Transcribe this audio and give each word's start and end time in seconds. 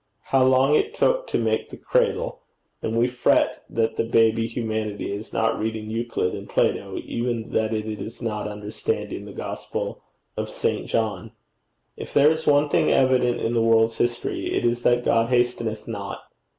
How 0.23 0.43
long 0.43 0.73
it 0.73 0.95
took 0.95 1.27
to 1.27 1.37
make 1.37 1.69
the 1.69 1.77
cradle! 1.77 2.41
and 2.81 2.97
we 2.97 3.05
fret 3.07 3.63
that 3.69 3.97
the 3.97 4.03
baby 4.03 4.47
Humanity 4.47 5.11
is 5.13 5.31
not 5.31 5.59
reading 5.59 5.91
Euclid 5.91 6.33
and 6.33 6.49
Plato, 6.49 6.97
even 7.05 7.51
that 7.51 7.71
it 7.71 7.85
is 7.85 8.19
not 8.19 8.47
understanding 8.47 9.25
the 9.25 9.31
Gospel 9.31 10.01
of 10.35 10.49
St. 10.49 10.87
John! 10.87 11.33
If 11.97 12.15
there 12.15 12.31
is 12.31 12.47
one 12.47 12.67
thing 12.69 12.89
evident 12.89 13.41
in 13.41 13.53
the 13.53 13.61
world's 13.61 13.99
history, 13.99 14.55
it 14.57 14.65
is 14.65 14.81
that 14.81 15.05
God 15.05 15.29
hasteneth 15.29 15.87
not. 15.87 16.21